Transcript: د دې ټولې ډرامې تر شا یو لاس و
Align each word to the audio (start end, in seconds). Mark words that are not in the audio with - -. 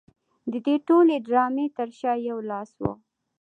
د 0.51 0.53
دې 0.65 0.75
ټولې 0.87 1.15
ډرامې 1.27 1.65
تر 1.77 1.89
شا 1.99 2.13
یو 2.29 2.37
لاس 2.49 2.71
و 2.81 2.85